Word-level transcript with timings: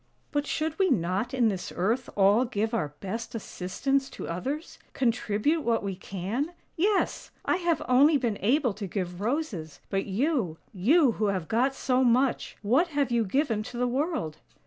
"But 0.31 0.47
should 0.47 0.79
we 0.79 0.89
not 0.89 1.31
in 1.31 1.49
this 1.49 1.71
earth 1.75 2.09
all 2.17 2.43
give 2.43 2.73
our 2.73 2.95
best 3.01 3.35
assistance 3.35 4.09
to 4.09 4.27
others— 4.27 4.79
contribute 4.93 5.61
what 5.61 5.83
we 5.83 5.95
can? 5.95 6.53
Yes! 6.75 7.29
I 7.45 7.57
have 7.57 7.83
only 7.87 8.17
been 8.17 8.39
able 8.41 8.73
to 8.73 8.87
give 8.87 9.21
roses; 9.21 9.79
but 9.91 10.07
you— 10.07 10.57
you 10.87 11.11
who 11.17 11.27
have 11.27 11.47
got 11.47 11.75
so 11.75 12.03
much— 12.03 12.57
what 12.71 12.87
have 12.87 13.11
you 13.11 13.23
given 13.23 13.61
to 13.61 13.77
the 13.77 13.85
world? 13.87 14.37